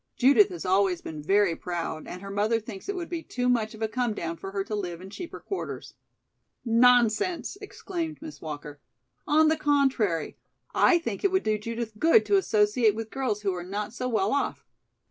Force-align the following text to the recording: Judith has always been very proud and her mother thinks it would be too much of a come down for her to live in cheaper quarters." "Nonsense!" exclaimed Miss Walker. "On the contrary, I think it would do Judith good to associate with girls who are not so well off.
Judith 0.17 0.49
has 0.49 0.65
always 0.65 0.99
been 0.99 1.21
very 1.21 1.55
proud 1.55 2.07
and 2.07 2.23
her 2.23 2.31
mother 2.31 2.59
thinks 2.59 2.89
it 2.89 2.95
would 2.95 3.07
be 3.07 3.21
too 3.21 3.47
much 3.47 3.75
of 3.75 3.83
a 3.83 3.87
come 3.87 4.15
down 4.15 4.35
for 4.35 4.49
her 4.49 4.63
to 4.63 4.73
live 4.73 4.99
in 4.99 5.11
cheaper 5.11 5.39
quarters." 5.39 5.93
"Nonsense!" 6.65 7.55
exclaimed 7.61 8.19
Miss 8.19 8.41
Walker. 8.41 8.79
"On 9.27 9.47
the 9.47 9.57
contrary, 9.57 10.37
I 10.73 10.97
think 10.97 11.23
it 11.23 11.31
would 11.31 11.43
do 11.43 11.59
Judith 11.59 11.99
good 11.99 12.25
to 12.25 12.37
associate 12.37 12.95
with 12.95 13.11
girls 13.11 13.43
who 13.43 13.53
are 13.53 13.61
not 13.63 13.93
so 13.93 14.09
well 14.09 14.31
off. 14.33 14.65